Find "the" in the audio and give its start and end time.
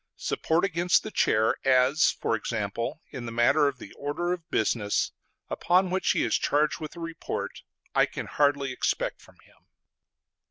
1.03-1.11, 3.27-3.31, 3.77-3.93